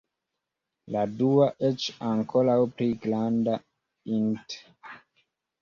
[0.95, 3.61] La dua, eĉ ankoraŭ pli granda
[4.19, 4.61] int.